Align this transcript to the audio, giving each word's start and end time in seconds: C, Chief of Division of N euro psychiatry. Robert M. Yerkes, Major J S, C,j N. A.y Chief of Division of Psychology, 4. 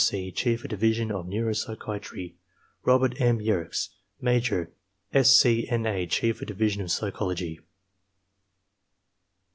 C, 0.03 0.31
Chief 0.31 0.63
of 0.63 0.69
Division 0.71 1.11
of 1.11 1.27
N 1.27 1.31
euro 1.31 1.53
psychiatry. 1.53 2.35
Robert 2.83 3.21
M. 3.21 3.39
Yerkes, 3.39 3.89
Major 4.19 4.73
J 5.13 5.19
S, 5.19 5.29
C,j 5.35 5.67
N. 5.67 5.85
A.y 5.85 6.05
Chief 6.07 6.41
of 6.41 6.47
Division 6.47 6.81
of 6.81 6.89
Psychology, 6.91 7.57
4. 7.57 7.67